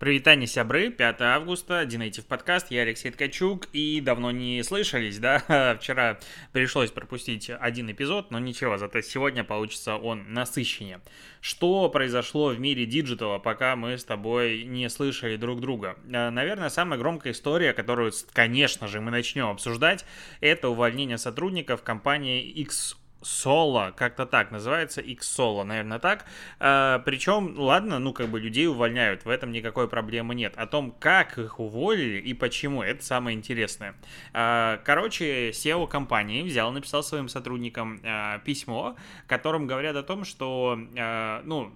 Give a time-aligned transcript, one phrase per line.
[0.00, 6.18] Прывітанне, сябры, 5 августа, DNative подкаст, я Алексей Ткачук, и давно не слышались, да, вчера
[6.52, 11.02] пришлось пропустить один эпизод, но ничего, зато сегодня получится он насыщеннее.
[11.42, 15.98] Что произошло в мире диджитала, пока мы с тобой не слышали друг друга?
[16.06, 20.06] Э, наверное, самая громкая история, которую, конечно же, мы начнем обсуждать,
[20.40, 26.24] это увольнение сотрудников компании Xsolla, как-то так называется, Xsolla, наверное, так.
[26.58, 30.54] А, причем, ладно, ну, как бы людей увольняют, в этом никакой проблемы нет.
[30.56, 33.94] О том, как их уволили и почему, это самое интересное.
[34.32, 40.78] А, короче, SEO компании взял, написал своим сотрудникам а, письмо, которым говорят о том, что,
[40.96, 41.72] а, ну,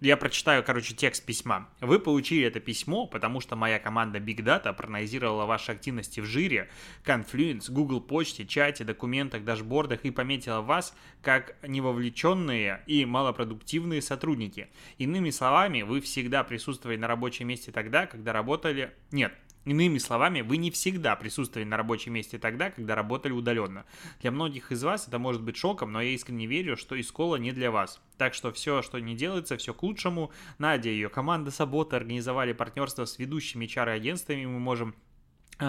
[0.00, 1.68] я прочитаю, короче, текст письма.
[1.80, 6.68] Вы получили это письмо, потому что моя команда Big Data проанализировала ваши активности в жире,
[7.04, 14.68] Confluence, Google почте, чате, документах, дашбордах и пометила вас как невовлеченные и малопродуктивные сотрудники.
[14.96, 18.94] Иными словами, вы всегда присутствовали на рабочем месте тогда, когда работали...
[19.10, 23.84] Нет, Иными словами, вы не всегда присутствовали на рабочем месте тогда, когда работали удаленно.
[24.20, 27.52] Для многих из вас это может быть шоком, но я искренне верю, что Искола не
[27.52, 28.00] для вас.
[28.18, 30.32] Так что все, что не делается, все к лучшему.
[30.58, 34.96] Надя и ее команда Сабота организовали партнерство с ведущими HR-агентствами, мы можем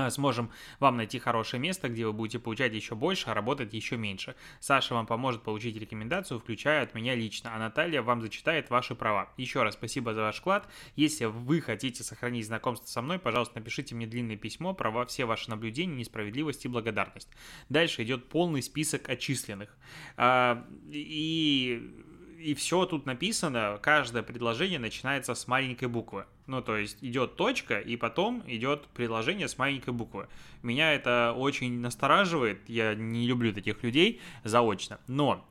[0.09, 4.35] сможем вам найти хорошее место, где вы будете получать еще больше, а работать еще меньше.
[4.59, 9.30] Саша вам поможет получить рекомендацию, включая от меня лично, а Наталья вам зачитает ваши права.
[9.38, 10.67] Еще раз спасибо за ваш вклад.
[10.95, 15.50] Если вы хотите сохранить знакомство со мной, пожалуйста, напишите мне длинное письмо про все ваши
[15.50, 17.30] наблюдения, несправедливость и благодарность.
[17.69, 19.75] Дальше идет полный список отчисленных.
[20.17, 22.12] А, и
[22.44, 26.25] и все тут написано, каждое предложение начинается с маленькой буквы.
[26.45, 30.27] Ну, то есть идет точка, и потом идет предложение с маленькой буквы.
[30.61, 35.00] Меня это очень настораживает, я не люблю таких людей заочно.
[35.08, 35.47] Но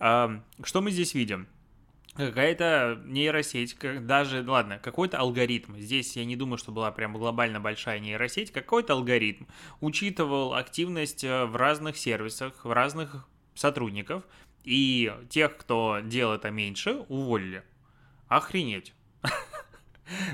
[0.00, 1.46] э, что мы здесь видим?
[2.16, 5.76] какая-то нейросеть, даже, ладно, какой-то алгоритм.
[5.78, 8.52] Здесь я не думаю, что была прям глобально большая нейросеть.
[8.52, 9.46] Какой-то алгоритм
[9.80, 14.24] учитывал активность э, в разных сервисах, в разных сотрудников,
[14.64, 17.62] и тех, кто делал это меньше, уволили.
[18.28, 18.92] Охренеть.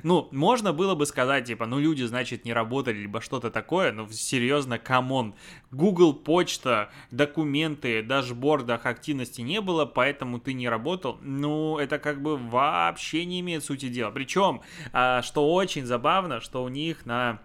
[0.03, 4.09] Ну, можно было бы сказать, типа, ну, люди, значит, не работали, либо что-то такое, но
[4.11, 5.35] серьезно, come on.
[5.71, 11.19] Google почта, документы, дашбордах активности не было, поэтому ты не работал.
[11.23, 14.11] Ну, это как бы вообще не имеет сути дела.
[14.11, 17.41] Причем, а, что очень забавно, что у них на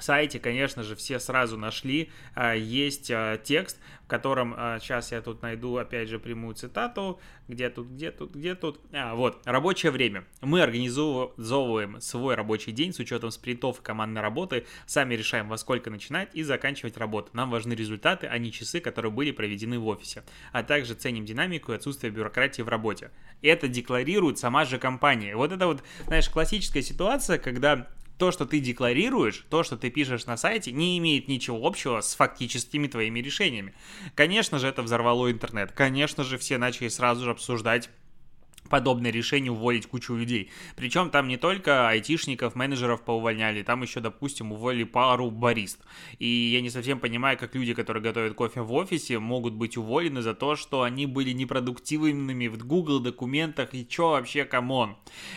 [0.00, 5.20] сайте, конечно же, все сразу нашли, а, есть а, текст, в котором, сейчас а, я
[5.20, 7.18] тут найду, опять же, прямую цитату,
[7.48, 10.24] где тут, где тут, где тут, а, вот, рабочее время.
[10.40, 15.90] Мы организовываем свой рабочий день с учетом спринтов и командной работы, сами решаем, во сколько
[15.90, 17.30] начинать и заканчивать работу.
[17.32, 21.72] Нам важны результаты, а не часы, которые были проведены в офисе, а также ценим динамику
[21.72, 23.10] и отсутствие бюрократии в работе.
[23.42, 25.34] Это декларирует сама же компания.
[25.34, 27.88] Вот это вот, знаешь, классическая ситуация, когда
[28.18, 32.14] то, что ты декларируешь, то, что ты пишешь на сайте, не имеет ничего общего с
[32.14, 33.74] фактическими твоими решениями.
[34.14, 35.72] Конечно же, это взорвало интернет.
[35.72, 37.90] Конечно же, все начали сразу же обсуждать
[38.68, 40.50] подобное решение уволить кучу людей.
[40.76, 45.80] Причем там не только айтишников, менеджеров поувольняли, там еще, допустим, уволили пару барист.
[46.18, 50.22] И я не совсем понимаю, как люди, которые готовят кофе в офисе, могут быть уволены
[50.22, 54.96] за то, что они были непродуктивными в Google документах и чё вообще, come on.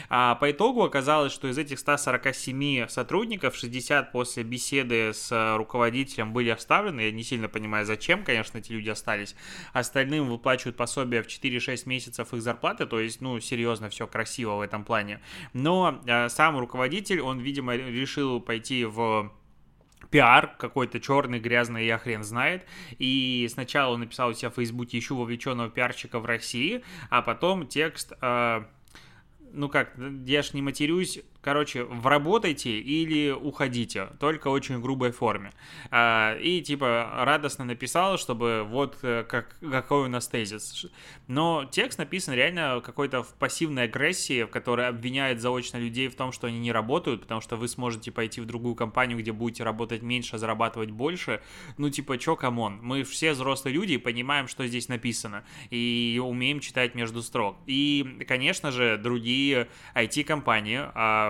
[0.09, 6.49] А по итогу оказалось, что из этих 147 сотрудников 60 после беседы с руководителем были
[6.49, 7.01] оставлены.
[7.01, 9.35] Я не сильно понимаю, зачем, конечно, эти люди остались.
[9.73, 14.55] Остальным выплачивают пособие в 4-6 месяцев их зарплаты, то есть есть, ну, серьезно, все красиво
[14.55, 15.19] в этом плане.
[15.53, 19.31] Но э, сам руководитель, он, видимо, решил пойти в
[20.09, 22.65] пиар какой-то черный, грязный, я хрен знает.
[22.97, 27.67] И сначала он написал у себя в Фейсбуке «Ищу вовлеченного пиарщика в России», а потом
[27.67, 28.13] текст...
[28.21, 28.63] Э,
[29.51, 35.51] ну как, я ж не матерюсь, короче, вработайте или уходите, только очень грубой форме.
[35.91, 40.85] А, и типа радостно написал, чтобы вот э, как, какой у нас тезис.
[41.27, 46.31] Но текст написан реально какой-то в пассивной агрессии, в которой обвиняет заочно людей в том,
[46.31, 50.01] что они не работают, потому что вы сможете пойти в другую компанию, где будете работать
[50.01, 51.41] меньше, а зарабатывать больше.
[51.77, 56.21] Ну типа, чё, come on, мы все взрослые люди и понимаем, что здесь написано, и
[56.23, 57.57] умеем читать между строк.
[57.65, 60.79] И, конечно же, другие IT-компании,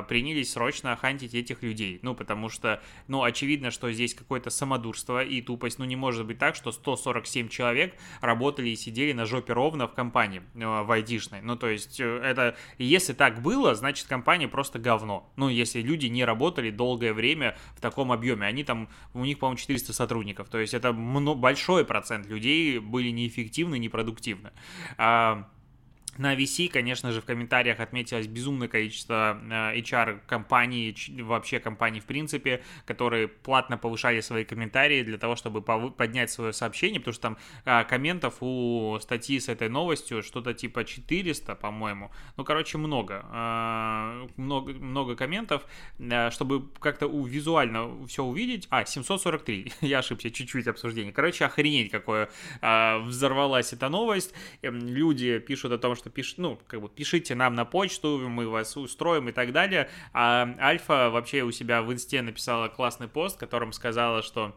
[0.08, 2.00] принялись срочно хантить этих людей.
[2.02, 5.80] Ну, потому что, ну, очевидно, что здесь какое-то самодурство и тупость.
[5.80, 9.94] Ну, не может быть так, что 147 человек работали и сидели на жопе ровно в
[9.94, 11.42] компании, э, в айтишной.
[11.42, 15.32] Ну, то есть, э, это, если так было, значит, компания просто говно.
[15.36, 18.46] Ну, если люди не работали долгое время в таком объеме.
[18.46, 20.50] Они там, у них, по-моему, 400 сотрудников.
[20.50, 24.52] То есть, это большой процент людей были неэффективны, непродуктивны.
[24.98, 25.50] А,
[26.20, 32.62] На VC, конечно же, в комментариях отметилось безумное количество э, HR-компаний, вообще компаний в принципе,
[32.86, 37.86] которые платно повышали свои комментарии для того, чтобы поднять свое сообщение, потому что там э,
[37.86, 42.12] комментов у статьи с этой новостью что-то типа 400, по-моему.
[42.36, 43.26] Ну, короче, много.
[43.32, 45.66] Э, много, много комментов,
[46.32, 48.68] чтобы как-то визуально все увидеть.
[48.72, 49.72] А, 743.
[49.82, 51.14] Я ошибся, чуть-чуть обсуждение.
[51.14, 52.30] Короче, охренеть, какое
[52.62, 54.34] взорвалась эта новость.
[54.62, 58.48] Эм, люди пишут о том, что пиш, ну, как бы пишите нам на почту, мы
[58.48, 59.90] вас устроим и так далее.
[60.14, 64.56] А Альфа вообще у себя в инсте написала классный пост, в котором сказала, что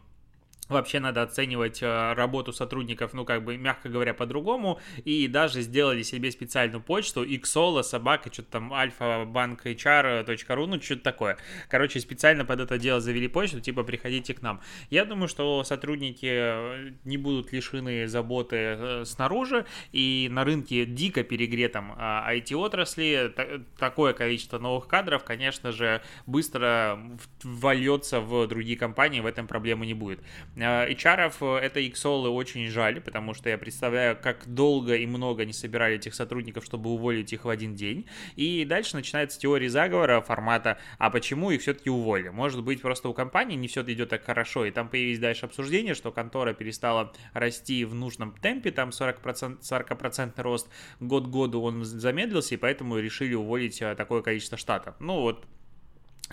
[0.69, 4.81] Вообще надо оценивать э, работу сотрудников, ну, как бы, мягко говоря, по-другому.
[5.05, 11.37] И даже сделали себе специальную почту xolo, собака, что-то там, альфа-банк-hr.ру, ну, что-то такое.
[11.69, 14.61] Короче, специально под это дело завели почту, типа, приходите к нам.
[14.89, 21.25] Я думаю, что сотрудники э, не будут лишены заботы э, снаружи, и на рынке дико
[21.25, 23.35] перегретом IT-отрасли
[23.79, 27.01] такое количество новых кадров, конечно же, быстро
[27.43, 30.21] вольется в другие компании, в этом проблемы не будет.
[30.57, 35.53] HR э, это XOL очень жаль, потому что я представляю, как долго и много они
[35.53, 38.07] собирали этих сотрудников, чтобы уволить их в один день.
[38.37, 42.29] И дальше начинается теория заговора формата, а почему их все-таки уволили?
[42.29, 45.95] Может быть, просто у компании не все идет так хорошо, и там появились дальше обсуждения,
[45.95, 50.69] что контора перестала расти в нужном темпе, там 40%, 40% рост,
[51.01, 54.95] год году он замедлился, и поэтому решили уволить э, такое количество штатов.
[55.01, 55.47] Ну вот,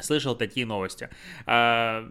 [0.01, 1.09] слышал такие новости.
[1.45, 2.09] А,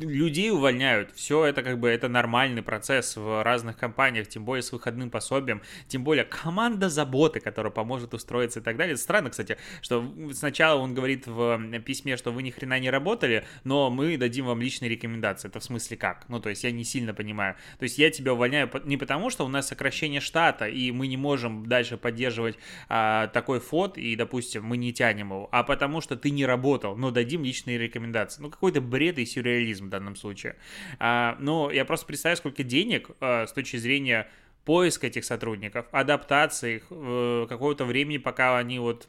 [0.00, 1.12] людей увольняют.
[1.14, 5.62] Все это как бы это нормальный процесс в разных компаниях, тем более с выходным пособием,
[5.88, 8.94] тем более команда заботы, которая поможет устроиться и так далее.
[8.94, 13.44] Это странно, кстати, что сначала он говорит в письме, что вы ни хрена не работали,
[13.64, 15.48] но мы дадим вам личные рекомендации.
[15.48, 16.28] Это в смысле как?
[16.28, 17.56] Ну, то есть я не сильно понимаю.
[17.78, 21.16] То есть я тебя увольняю не потому, что у нас сокращение штата, и мы не
[21.16, 22.56] можем дальше поддерживать
[22.88, 26.96] а, такой фот, и, допустим, мы не тянем его, а потому что ты не работал
[27.00, 28.42] но дадим личные рекомендации.
[28.42, 30.56] Ну, какой-то бред и сюрреализм в данном случае.
[30.98, 34.28] А, но я просто представляю, сколько денег а, с точки зрения
[34.64, 39.08] поиска этих сотрудников, адаптации их, э, какого-то времени, пока они вот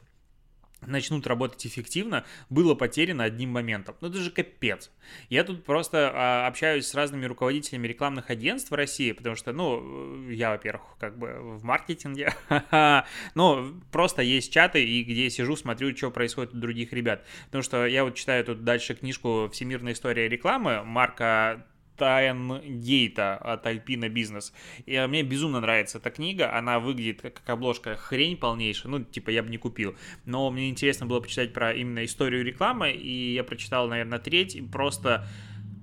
[0.86, 3.96] начнут работать эффективно, было потеряно одним моментом.
[4.00, 4.90] Ну это же капец.
[5.28, 10.28] Я тут просто а, общаюсь с разными руководителями рекламных агентств в России, потому что, ну,
[10.30, 12.34] я, во-первых, как бы в маркетинге,
[13.34, 17.24] ну, просто есть чаты, и где я сижу, смотрю, что происходит у других ребят.
[17.46, 21.66] Потому что я вот читаю тут дальше книжку «Всемирная история рекламы» Марка
[22.02, 24.52] Тайнгейта от Альпина Бизнес.
[24.86, 26.52] И мне безумно нравится эта книга.
[26.52, 28.90] Она выглядит как обложка хрень полнейшая.
[28.90, 29.94] Ну, типа, я бы не купил.
[30.24, 32.90] Но мне интересно было почитать про именно историю рекламы.
[32.90, 34.56] И я прочитал, наверное, треть.
[34.56, 35.28] И просто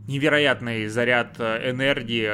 [0.07, 2.27] невероятный заряд э, энергии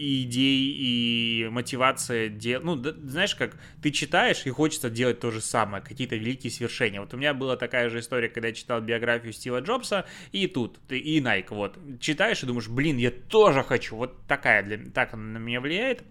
[0.00, 2.64] и идей, и мотивация делать.
[2.64, 7.00] Ну, да, знаешь, как ты читаешь и хочется делать то же самое, какие-то великие свершения.
[7.00, 10.78] Вот у меня была такая же история, когда я читал биографию Стива Джобса, и тут,
[10.88, 11.78] и Nike, вот.
[12.00, 13.96] Читаешь и думаешь, блин, я тоже хочу.
[13.96, 16.02] Вот такая для так она на меня влияет.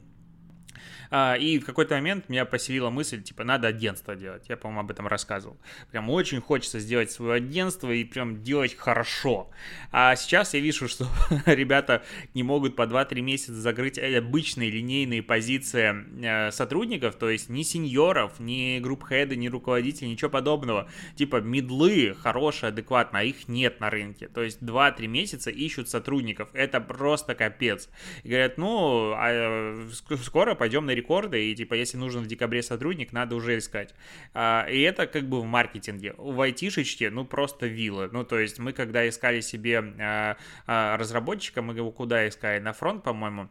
[1.11, 4.45] А, и в какой-то момент меня поселила мысль, типа, надо агентство делать.
[4.47, 5.57] Я, по-моему, об этом рассказывал.
[5.91, 9.49] Прям очень хочется сделать свое агентство и прям делать хорошо.
[9.91, 11.07] А сейчас я вижу, что
[11.45, 12.03] ребята
[12.33, 18.39] не могут по 2-3 месяца закрыть обычные линейные позиции э, сотрудников, то есть ни сеньоров,
[18.39, 20.89] ни групп-хеды, ни руководителей, ничего подобного.
[21.15, 24.27] Типа, медлы хорошие, адекватно, а их нет на рынке.
[24.27, 26.49] То есть 2-3 месяца ищут сотрудников.
[26.53, 27.89] Это просто капец.
[28.23, 29.89] И говорят, ну, а э,
[30.21, 33.95] скоро пойдем на рекорды, и типа, если нужен в декабре сотрудник, надо уже искать.
[34.33, 36.13] А, и это как бы в маркетинге.
[36.17, 38.09] В айтишечке, ну, просто вилла.
[38.11, 40.37] Ну, то есть мы, когда искали себе а,
[40.67, 42.59] а, разработчика, мы его куда искали?
[42.59, 43.49] На фронт, по-моему,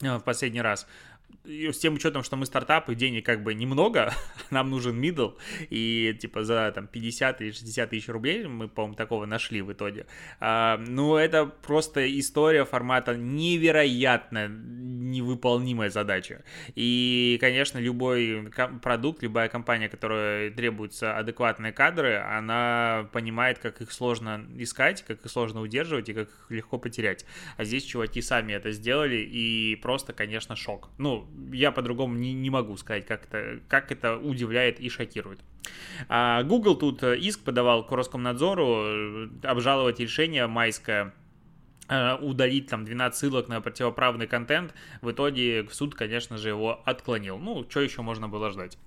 [0.00, 0.86] в последний раз
[1.48, 4.12] с тем учетом, что мы стартап, и денег как бы немного,
[4.50, 5.36] нам нужен middle,
[5.70, 10.06] и типа за там 50 или 60 тысяч рублей мы, по-моему, такого нашли в итоге.
[10.40, 14.48] А, ну, это просто история формата невероятно
[15.10, 16.42] невыполнимая задача.
[16.74, 18.50] И, конечно, любой
[18.82, 25.30] продукт, любая компания, которая требуется адекватные кадры, она понимает, как их сложно искать, как их
[25.30, 27.24] сложно удерживать и как их легко потерять.
[27.56, 30.90] А здесь чуваки сами это сделали, и просто, конечно, шок.
[30.98, 35.40] Ну, я по-другому не, не могу сказать, как это, как это удивляет и шокирует.
[36.08, 41.27] А Google тут иск подавал к Роскомнадзору э, обжаловать решение майское Э,
[42.20, 47.38] удалить там 12 ссылок на противоправный контент, в итоге суд, конечно же, его отклонил.
[47.38, 48.78] Ну, что еще можно было ждать?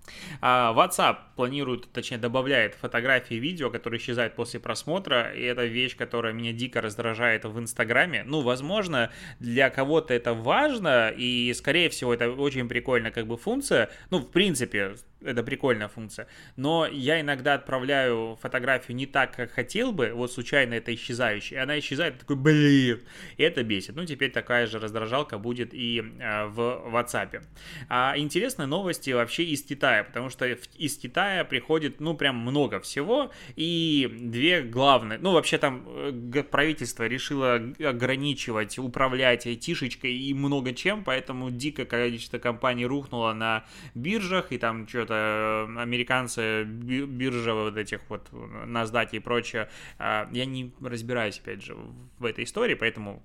[0.42, 5.96] А WhatsApp планирует, точнее, добавляет фотографии и видео, которые исчезают после просмотра, и это вещь,
[5.96, 8.24] которая меня дико раздражает в Инстаграме.
[8.26, 13.90] Ну, возможно, для кого-то это важно, и, скорее всего, это очень прикольная как бы функция.
[14.10, 16.28] Ну, в принципе, это прикольная функция.
[16.56, 21.62] Но я иногда отправляю фотографию не так, как хотел бы, вот случайно это исчезающее, и
[21.62, 23.02] она исчезает, такой, блин,
[23.38, 23.96] и это бесит.
[23.96, 26.60] Ну, теперь такая же раздражалка будет и э, в
[26.94, 27.44] WhatsApp.
[27.90, 33.32] А интересные новости вообще из Китая, потому что из Китая приходит, ну, прям много всего,
[33.56, 41.04] и две главные, ну, вообще там э, правительство решило ограничивать, управлять айтишечкой и много чем,
[41.04, 48.02] поэтому дикое количество компаний рухнуло на биржах, и там что-то это американцы, биржа вот этих
[48.10, 51.76] вот NASDAQ и прочее, а, я не разбираюсь, опять же,
[52.20, 53.22] в этой истории, поэтому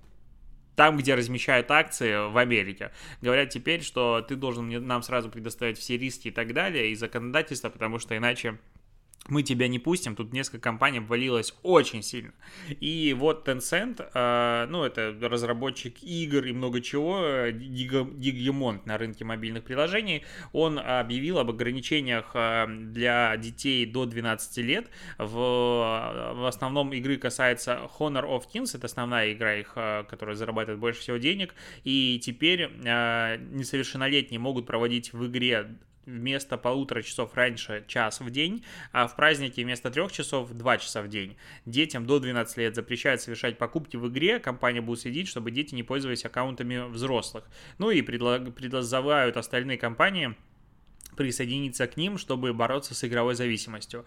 [0.74, 5.96] там, где размещают акции в Америке, говорят теперь, что ты должен нам сразу предоставить все
[5.96, 8.58] риски и так далее, и законодательство, потому что иначе
[9.28, 12.32] мы тебя не пустим, тут несколько компаний обвалилось очень сильно.
[12.68, 19.64] И вот Tencent, э, ну, это разработчик игр и много чего, Гигемонт на рынке мобильных
[19.64, 24.90] приложений, он объявил об ограничениях э, для детей до 12 лет.
[25.18, 25.34] В,
[26.36, 31.00] в основном игры касается Honor of Kings, это основная игра их, э, которая зарабатывает больше
[31.00, 31.54] всего денег,
[31.84, 38.64] и теперь э, несовершеннолетние могут проводить в игре вместо полутора часов раньше час в день,
[38.92, 41.36] а в празднике вместо трех часов два часа в день.
[41.66, 45.82] Детям до 12 лет запрещают совершать покупки в игре, компания будет следить, чтобы дети не
[45.82, 47.44] пользовались аккаунтами взрослых.
[47.78, 50.34] Ну и предлагают остальные компании
[51.16, 54.04] присоединиться к ним, чтобы бороться с игровой зависимостью.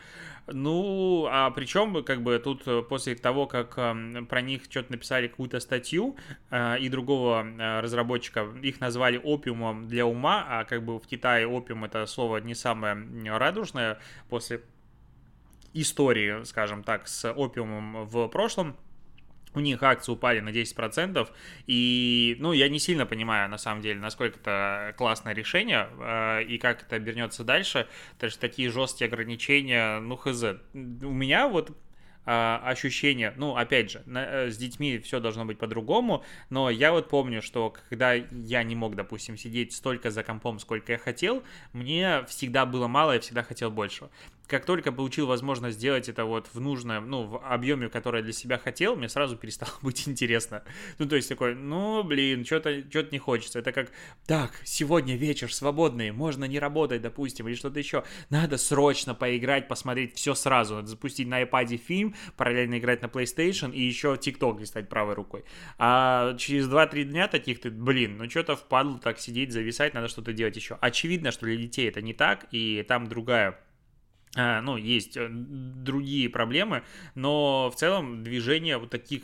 [0.48, 5.28] Ну, а причем, как бы тут э, после того, как эм, про них что-то написали
[5.28, 6.16] какую-то статью
[6.52, 11.48] э, и другого э, разработчика, их назвали опиумом для ума, а как бы в Китае
[11.48, 12.98] опиум это слово не самое
[13.38, 14.00] радужное
[14.30, 14.62] после
[15.74, 18.76] истории, скажем так, с опиумом в прошлом
[19.54, 21.28] у них акции упали на 10%,
[21.68, 26.58] и, ну, я не сильно понимаю, на самом деле, насколько это классное решение, э, и
[26.58, 27.88] как это обернется дальше,
[28.18, 30.44] то есть такие жесткие ограничения, ну, хз.
[30.74, 31.72] У меня вот
[32.26, 37.10] ощущение, ну, опять же, на, э, с детьми все должно быть по-другому, но я вот
[37.10, 42.24] помню, что когда я не мог, допустим, сидеть столько за компом, сколько я хотел, мне
[42.28, 44.10] всегда было мало, я всегда хотел большего
[44.50, 48.34] как только получил возможность сделать это вот в нужном, ну, в объеме, который я для
[48.34, 50.64] себя хотел, мне сразу перестало быть интересно.
[50.98, 53.60] Ну, то есть такой, ну, блин, что-то что не хочется.
[53.60, 53.92] Это как,
[54.26, 58.04] так, сегодня вечер свободный, можно не работать, допустим, или что-то еще.
[58.32, 60.76] Надо срочно поиграть, посмотреть все сразу.
[60.76, 65.44] Надо запустить на iPad фильм, параллельно играть на PlayStation и еще TikTok листать правой рукой.
[65.78, 70.34] А через 2-3 дня таких ты, блин, ну что-то впадло так сидеть, зависать, надо что-то
[70.34, 70.78] делать еще.
[70.82, 73.60] Очевидно, что для детей это не так, и там другая
[74.36, 76.84] а, ну, есть э, другие проблемы,
[77.16, 79.24] но в целом движение вот таких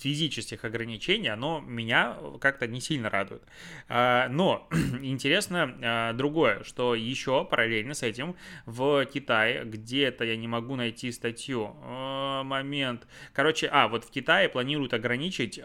[0.00, 3.42] физических ограничений, оно меня как-то не сильно радует.
[3.88, 4.68] А, но
[5.02, 8.34] интересно а, другое, что еще параллельно с этим
[8.66, 14.48] в Китае, где-то я не могу найти статью, а, момент, короче, а, вот в Китае
[14.48, 15.60] планируют ограничить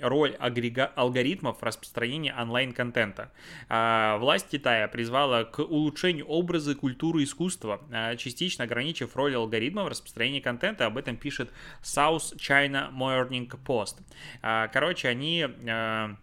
[0.00, 3.32] роль алгоритмов распространения онлайн-контента.
[3.68, 7.80] Власть Китая призвала к улучшению образа, культуры, искусства,
[8.18, 11.50] частично ограничив роль алгоритмов распространения контента, об этом пишет
[11.82, 13.77] South China Morning Post.
[13.82, 14.02] Lost.
[14.42, 16.16] А, короче, они а,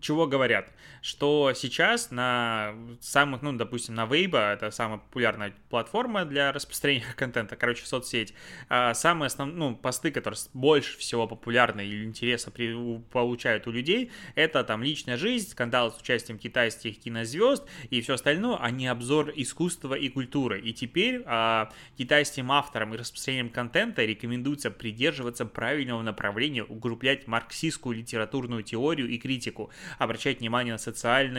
[0.00, 0.70] чего говорят?
[1.08, 7.56] Что сейчас на самых, ну, допустим, на Weibo, это самая популярная платформа для распространения контента,
[7.56, 8.34] короче, соцсеть,
[8.68, 14.12] а, самые основные, ну, посты, которые больше всего популярны или интереса при, получают у людей,
[14.34, 19.32] это там личная жизнь, скандал с участием китайских кинозвезд и все остальное, а не обзор
[19.34, 20.60] искусства и культуры.
[20.60, 28.62] И теперь а, китайским авторам и распространением контента рекомендуется придерживаться правильного направления, укреплять марксистскую литературную
[28.62, 30.97] теорию и критику, обращать внимание на социальные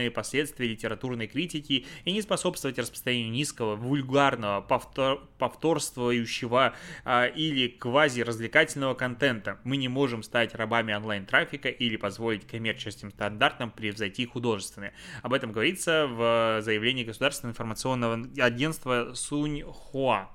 [0.09, 6.73] последствия литературной критики и не способствовать распространению низкого, вульгарного, повтор, повторствующего
[7.05, 9.59] а, или квази-развлекательного контента.
[9.63, 14.93] Мы не можем стать рабами онлайн-трафика или позволить коммерческим стандартам превзойти художественные.
[15.21, 20.29] Об этом говорится в заявлении Государственного информационного агентства Суньхуа.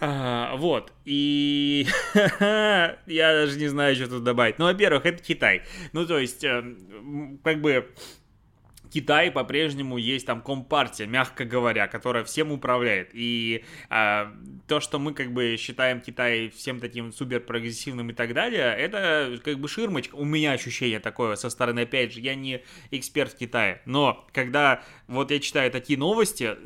[0.00, 4.58] Вот, и я даже не знаю, что тут добавить.
[4.58, 5.62] Ну, во-первых, это Китай.
[5.92, 6.62] Ну, то есть, э,
[7.42, 7.88] как бы
[8.90, 13.10] Китай по-прежнему есть там компартия, мягко говоря, которая всем управляет.
[13.12, 14.32] И а,
[14.66, 19.38] то, что мы как бы считаем Китай всем таким супер прогрессивным и так далее, это
[19.44, 20.14] как бы ширмочка.
[20.14, 24.82] У меня ощущение такое со стороны, опять же, я не эксперт в Китае, но когда
[25.06, 26.56] вот я читаю такие новости,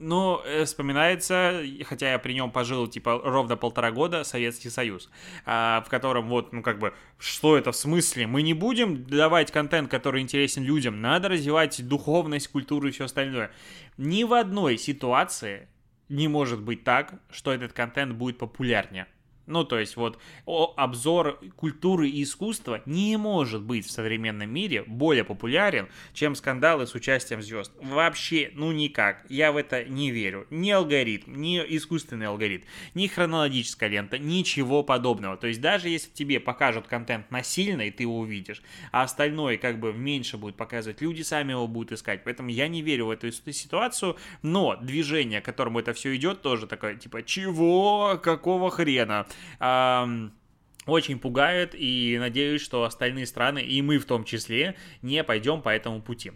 [0.00, 5.10] ну, э, вспоминается, хотя я при нем пожил, типа, ровно полтора года, Советский Союз,
[5.44, 8.26] а, в котором вот, ну, как бы, что это в смысле?
[8.26, 13.52] Мы не будем давать контент, который интересен людям, надо развивать духовность, культуру и все остальное.
[13.98, 15.68] Ни в одной ситуации
[16.08, 19.06] не может быть так, что этот контент будет популярнее.
[19.50, 25.24] Ну, то есть вот обзор культуры и искусства не может быть в современном мире более
[25.24, 27.72] популярен, чем скандалы с участием звезд.
[27.82, 29.26] Вообще, ну никак.
[29.28, 30.46] Я в это не верю.
[30.50, 32.64] Ни алгоритм, ни искусственный алгоритм,
[32.94, 35.36] ни хронологическая лента, ничего подобного.
[35.36, 39.80] То есть даже если тебе покажут контент насильно, и ты его увидишь, а остальное как
[39.80, 42.22] бы меньше будет показывать, люди сами его будут искать.
[42.22, 46.68] Поэтому я не верю в эту ситуацию, но движение, к которому это все идет, тоже
[46.68, 48.18] такое, типа, чего?
[48.22, 49.26] Какого хрена?
[49.60, 50.32] Um,
[50.90, 55.68] очень пугает и надеюсь, что остальные страны, и мы в том числе, не пойдем по
[55.68, 56.32] этому пути.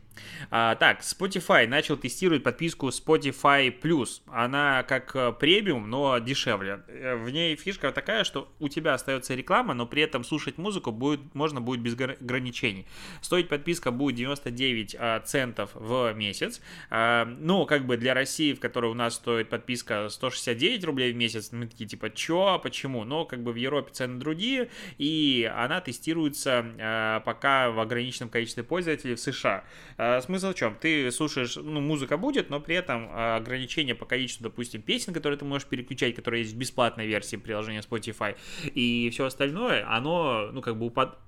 [0.50, 4.20] А, так, Spotify начал тестировать подписку Spotify Plus.
[4.26, 6.82] Она как э, премиум, но дешевле.
[6.88, 10.92] Э, в ней фишка такая, что у тебя остается реклама, но при этом слушать музыку
[10.92, 12.86] будет, можно будет без ограничений.
[13.20, 16.60] Стоить подписка будет 99 а, центов в месяц.
[16.90, 21.16] А, ну, как бы для России, в которой у нас стоит подписка 169 рублей в
[21.16, 23.04] месяц, мы такие типа, чё, почему?
[23.04, 28.30] Но как бы в Европе цены другие другие, и она тестируется э, пока в ограниченном
[28.30, 29.64] количестве пользователей в США.
[29.96, 30.76] Э, смысл в чем?
[30.80, 35.38] Ты слушаешь, ну, музыка будет, но при этом э, ограничение по количеству, допустим, песен, которые
[35.38, 38.36] ты можешь переключать, которые есть в бесплатной версии приложения Spotify,
[38.74, 41.18] и все остальное, оно, ну, как бы упад...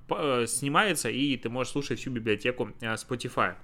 [0.47, 3.55] снимается, и ты можешь слушать всю библиотеку Spotify.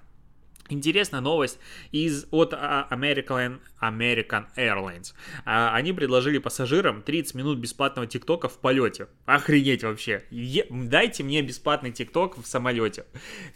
[0.68, 1.58] Интересная новость
[1.90, 5.12] из, от а, American, American Airlines.
[5.44, 9.08] А, они предложили пассажирам 30 минут бесплатного ТикТока в полете.
[9.26, 10.24] Охренеть вообще.
[10.30, 13.04] Е, дайте мне бесплатный ТикТок в самолете.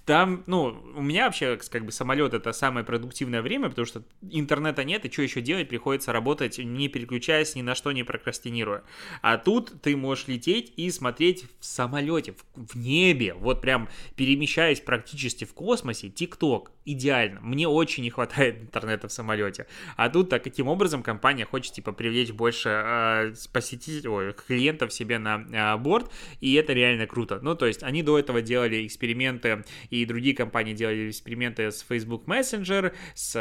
[0.05, 4.83] Там, ну, у меня вообще, как бы, самолет это самое продуктивное время, потому что интернета
[4.85, 5.69] нет, и что еще делать?
[5.69, 8.83] Приходится работать, не переключаясь, ни на что не прокрастинируя.
[9.23, 14.81] А тут ты можешь лететь и смотреть в самолете, в, в небе, вот прям перемещаясь
[14.81, 17.41] практически в космосе, ТикТок идеально.
[17.41, 19.67] Мне очень не хватает интернета в самолете.
[19.97, 25.19] А тут так каким образом компания хочет типа привлечь больше э, посетителей, ой, клиентов себе
[25.19, 26.11] на э, борт,
[26.41, 27.39] и это реально круто.
[27.43, 32.27] Ну, то есть они до этого делали эксперименты, и другие компании делали эксперименты с Facebook
[32.27, 33.39] Messenger, с э,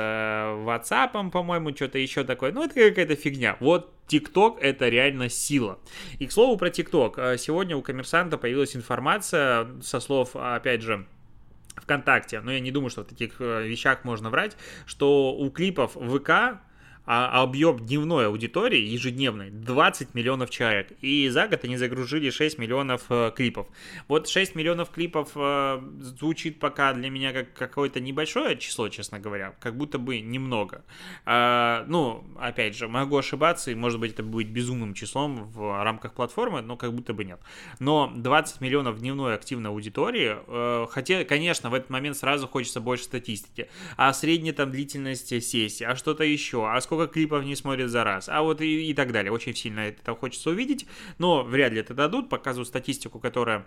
[0.65, 2.51] WhatsApp, по-моему, что-то еще такое.
[2.51, 3.57] Ну, это какая-то фигня.
[3.59, 5.79] Вот TikTok это реально сила.
[6.19, 7.37] И к слову про TikTok.
[7.37, 11.07] Сегодня у коммерсанта появилась информация со слов, опять же,
[11.75, 15.93] ВКонтакте, но я не думаю, что в таких э, вещах можно врать, что у клипов
[15.93, 16.59] ВК
[17.05, 20.91] а объем дневной аудитории ежедневной 20 миллионов человек.
[21.01, 23.67] И за год они загрузили 6 миллионов э, клипов.
[24.07, 29.55] Вот 6 миллионов клипов э, звучит пока для меня как какое-то небольшое число, честно говоря,
[29.59, 30.83] как будто бы немного.
[31.25, 36.13] А, ну, опять же, могу ошибаться, и может быть это будет безумным числом в рамках
[36.13, 37.39] платформы, но как будто бы нет.
[37.79, 43.03] Но 20 миллионов дневной активной аудитории, э, хотя, конечно, в этот момент сразу хочется больше
[43.03, 43.69] статистики.
[43.97, 48.03] А средняя там длительность сессии, а что-то еще, а сколько сколько клипов не смотрят за
[48.03, 49.31] раз, а вот и, и так далее.
[49.31, 53.65] Очень сильно это хочется увидеть, но вряд ли это дадут, показывают статистику, которая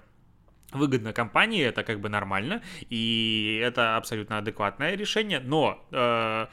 [0.72, 6.46] выгодно компании, это как бы нормально, и это абсолютно адекватное решение, но э,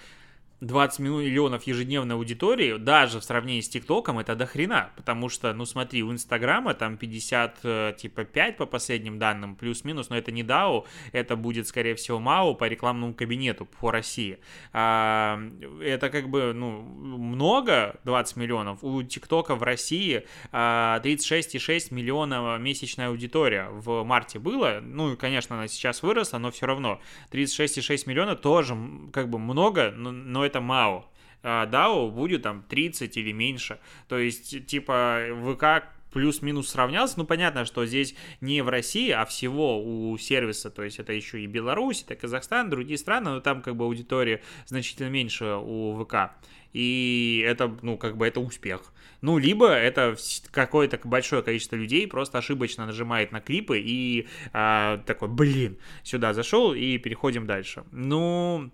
[0.62, 5.65] 20 миллионов ежедневной аудитории, даже в сравнении с ТикТоком, это до хрена, потому что, ну
[5.65, 10.44] смотри, у Инстаграма там 50, э, типа 5 по последним данным, плюс-минус, но это не
[10.44, 14.39] DAO, это будет, скорее всего, МАУ по рекламному кабинету по России.
[14.72, 15.41] А,
[15.82, 23.10] это как бы, ну, много, 20 миллионов, у ТикТока в России а, 36,6 миллиона месячная
[23.10, 28.78] аудитория в марте было, ну, конечно, она сейчас выросла, но все равно 36,6 миллиона тоже
[29.12, 31.05] как бы много, но, но это МАО.
[31.43, 33.79] А DAO будет там 30 или меньше.
[34.08, 37.15] То есть, типа, ВК плюс-минус сравнялся.
[37.17, 41.41] Ну, понятно, что здесь не в России, а всего у сервиса, то есть это еще
[41.41, 46.31] и Беларусь, это Казахстан, другие страны, но там как бы аудитория значительно меньше у ВК.
[46.71, 48.93] И это, ну, как бы это успех.
[49.21, 50.15] Ну, либо это
[50.51, 56.73] какое-то большое количество людей просто ошибочно нажимает на клипы и а, такой, блин, сюда зашел
[56.73, 57.84] и переходим дальше.
[57.91, 58.71] Ну,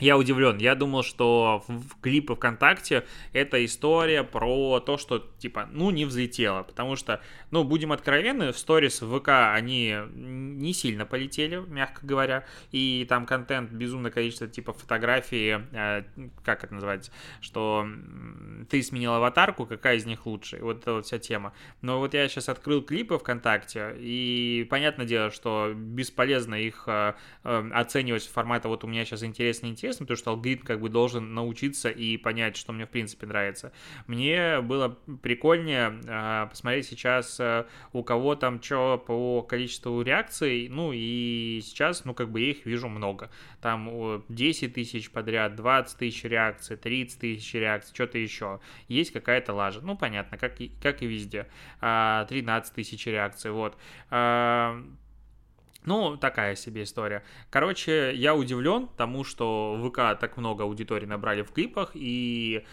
[0.00, 0.58] я удивлен.
[0.58, 6.64] Я думал, что в клипы ВКонтакте это история про то, что, типа, ну, не взлетело.
[6.64, 7.20] Потому что,
[7.52, 12.44] ну, будем откровенны, в сторис в ВК они не сильно полетели, мягко говоря.
[12.72, 16.02] И там контент, безумное количество, типа, фотографий, э,
[16.44, 17.86] как это называется, что
[18.68, 20.58] ты сменил аватарку, какая из них лучше.
[20.60, 21.52] Вот эта вот вся тема.
[21.82, 27.70] Но вот я сейчас открыл клипы ВКонтакте, и понятное дело, что бесполезно их э, э,
[27.72, 31.34] оценивать формата вот у меня сейчас интересно, интересно интересно, потому что алгоритм как бы должен
[31.34, 33.72] научиться и понять, что мне в принципе нравится.
[34.06, 40.92] Мне было прикольнее э, посмотреть сейчас, э, у кого там что по количеству реакций, ну
[40.94, 43.30] и сейчас, ну как бы я их вижу много.
[43.60, 48.60] Там 10 тысяч подряд, 20 тысяч реакций, 30 тысяч реакций, что-то еще.
[48.88, 49.80] Есть какая-то лажа.
[49.82, 51.46] Ну, понятно, как и, как и везде.
[51.80, 53.76] 13 а, тысяч реакций, вот.
[55.84, 57.22] Ну, такая себе история.
[57.50, 62.64] Короче, я удивлен тому, что ВК так много аудитории набрали в клипах, и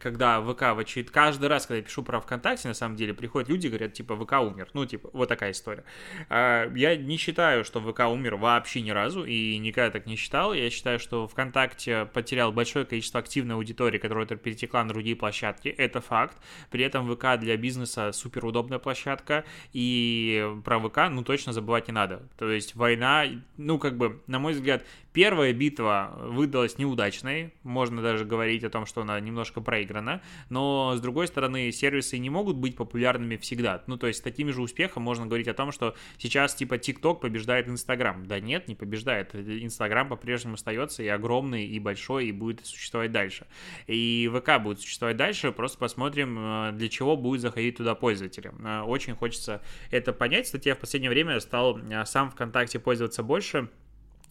[0.00, 1.10] когда ВК в очередь...
[1.10, 4.32] Каждый раз, когда я пишу про ВКонтакте, на самом деле, приходят люди, говорят, типа, ВК
[4.40, 4.68] умер.
[4.74, 5.84] Ну, типа, вот такая история.
[6.28, 10.54] А, я не считаю, что ВК умер вообще ни разу, и никогда так не считал.
[10.54, 15.68] Я считаю, что ВКонтакте потерял большое количество активной аудитории, которая перетекла на другие площадки.
[15.68, 16.36] Это факт.
[16.70, 21.92] При этом ВК для бизнеса супер удобная площадка, и про ВК, ну, точно забывать не
[21.92, 22.28] надо.
[22.38, 23.24] То есть война,
[23.56, 24.84] ну, как бы, на мой взгляд,
[25.16, 31.00] Первая битва выдалась неудачной, можно даже говорить о том, что она немножко проиграна, но с
[31.00, 33.82] другой стороны, сервисы не могут быть популярными всегда.
[33.86, 37.20] Ну, то есть с таким же успехом можно говорить о том, что сейчас типа TikTok
[37.20, 38.26] побеждает Instagram.
[38.26, 39.34] Да нет, не побеждает.
[39.34, 43.46] Instagram по-прежнему остается и огромный, и большой, и будет существовать дальше.
[43.86, 48.52] И ВК будет существовать дальше, просто посмотрим, э, для чего будет заходить туда пользователи.
[48.62, 50.44] Э, очень хочется это понять.
[50.44, 53.70] Кстати, я в последнее время стал э, сам ВКонтакте пользоваться больше,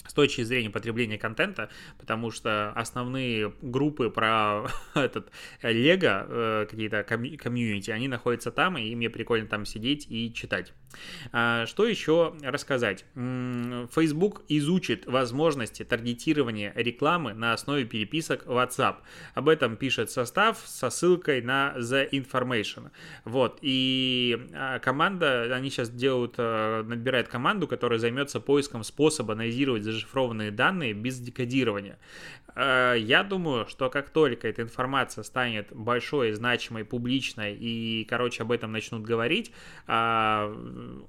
[0.08, 5.32] с точки зрения потребления контента, потому что основные группы про этот
[5.62, 10.74] Лего, э, какие-то комьюнити, они находятся там, и мне прикольно там сидеть и читать.
[11.32, 13.06] А, что еще рассказать?
[13.16, 18.98] Facebook изучит возможности таргетирования рекламы на основе переписок WhatsApp.
[19.34, 22.92] Об этом пишет состав со ссылкой на The Information.
[23.24, 29.84] Вот, и а, команда, они сейчас делают, э, набирает команду, которая займется поиском способа анализировать
[29.84, 31.98] зашифрованные данные без декодирования.
[32.56, 38.52] Э, я думаю, что как только эта информация станет большой, значимой, публичной, и, короче, об
[38.52, 39.52] этом начнут говорить,
[39.88, 40.54] а,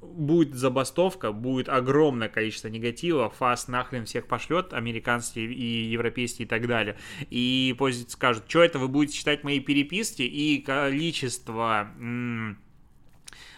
[0.02, 6.66] будет забастовка, будет огромное количество негатива, ФАС нахрен всех пошлет, американские и европейские и так
[6.66, 6.96] далее,
[7.30, 11.88] и пользователи скажут, что это вы будете читать мои переписки, и количество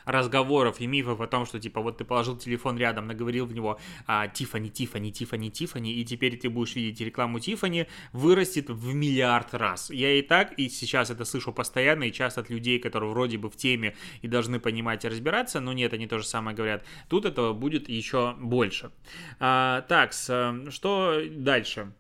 [0.09, 3.79] разговоров и мифов о том, что, типа, вот ты положил телефон рядом, наговорил в него
[4.07, 9.55] а, Тифани, Тифани, Тифани, Тифани, и теперь ты будешь видеть рекламу Тифани, вырастет в миллиард
[9.55, 9.91] раз.
[9.91, 13.51] Я и так, и сейчас это слышу постоянно, и часто от людей, которые вроде бы
[13.51, 16.85] в теме и должны понимать и разбираться, но нет, они то же самое говорят.
[17.09, 18.91] Тут этого будет еще больше.
[19.39, 21.93] А, так, что дальше?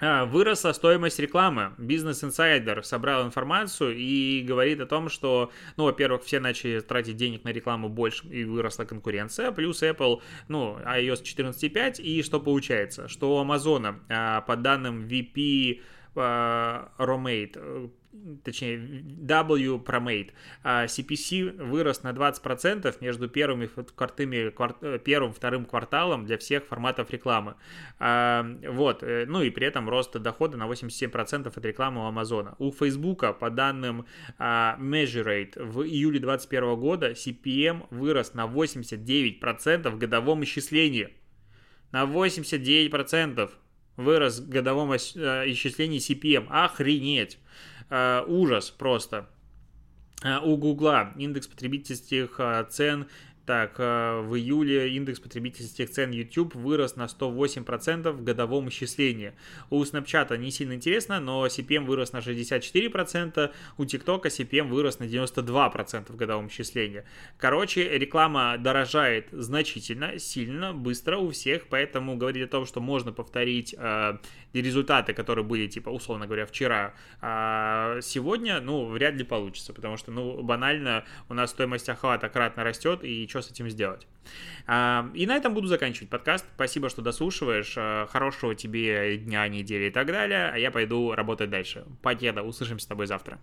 [0.00, 1.72] А, выросла стоимость рекламы.
[1.78, 7.44] Бизнес Insider собрал информацию и говорит о том, что, ну, во-первых, все начали тратить денег
[7.44, 13.08] на рекламу больше и выросла конкуренция, плюс Apple, ну, iOS 14.5, и что получается?
[13.08, 15.80] Что у Amazon, а, по данным VP
[16.16, 17.90] а, Romate,
[18.44, 20.30] точнее, W Promate,
[20.62, 26.38] а CPC вырос на 20% между первым и квартами, кварт, э, первым вторым кварталом для
[26.38, 27.54] всех форматов рекламы.
[27.98, 32.54] А, вот, э, ну и при этом рост дохода на 87% от рекламы у Амазона.
[32.58, 34.06] У Фейсбука, по данным
[34.38, 41.08] а, Measurate, в июле 2021 года CPM вырос на 89% в годовом исчислении.
[41.92, 43.50] На 89%
[43.96, 46.46] вырос в годовом э, исчислении CPM.
[46.48, 47.38] Охренеть!
[47.90, 49.28] Э, ужас просто.
[50.22, 53.06] Э, у Гугла индекс потребительских цен
[53.46, 59.32] так, э, в июле индекс потребительских цен YouTube вырос на 108% в годовом исчислении.
[59.70, 65.04] У Snapchat не сильно интересно, но CPM вырос на 64%, у TikTok CPM вырос на
[65.04, 67.04] 92% в годовом исчислении.
[67.36, 73.74] Короче, реклама дорожает значительно, сильно, быстро у всех, поэтому говорить о том, что можно повторить
[73.76, 74.18] э,
[74.54, 80.10] результаты, которые были, типа, условно говоря, вчера, э, сегодня, ну, вряд ли получится, потому что,
[80.12, 84.06] ну, банально у нас стоимость охвата кратно растет, и что с этим сделать.
[84.66, 86.46] А, и на этом буду заканчивать подкаст.
[86.54, 87.74] Спасибо, что дослушиваешь.
[87.76, 90.50] А, хорошего тебе дня, недели и так далее.
[90.52, 91.84] А я пойду работать дальше.
[92.02, 92.42] Покеда.
[92.42, 93.38] Услышимся с тобой завтра.